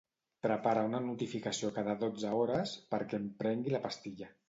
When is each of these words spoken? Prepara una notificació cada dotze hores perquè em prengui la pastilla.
Prepara 0.45 0.85
una 0.87 1.01
notificació 1.09 1.71
cada 1.77 1.97
dotze 2.07 2.35
hores 2.41 2.77
perquè 2.97 3.21
em 3.23 3.33
prengui 3.45 3.79
la 3.79 3.87
pastilla. 3.89 4.37